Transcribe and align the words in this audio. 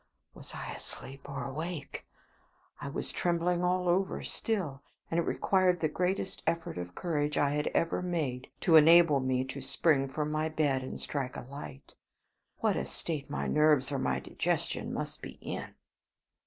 Was 0.33 0.55
I 0.55 0.71
asleep 0.73 1.29
or 1.29 1.43
awake? 1.43 2.07
I 2.79 2.87
was 2.89 3.11
trembling 3.11 3.63
all 3.63 3.87
over 3.87 4.23
still, 4.23 4.81
and 5.11 5.19
it 5.19 5.23
required 5.23 5.79
the 5.79 5.89
greatest 5.89 6.41
effort 6.47 6.79
of 6.79 6.95
courage 6.95 7.37
I 7.37 7.51
had 7.51 7.67
ever 7.67 8.01
made 8.01 8.49
to 8.61 8.77
enable 8.77 9.19
me 9.19 9.43
to 9.43 9.61
spring 9.61 10.09
from 10.09 10.31
my 10.31 10.49
bed 10.49 10.81
and 10.81 10.99
strike 10.99 11.35
a 11.37 11.41
light. 11.41 11.93
What 12.61 12.77
a 12.77 12.85
state 12.85 13.29
my 13.29 13.45
nerves 13.45 13.91
or 13.91 13.99
my 13.99 14.19
digestion 14.19 14.91
must 14.91 15.21
be 15.21 15.33
in! 15.39 15.75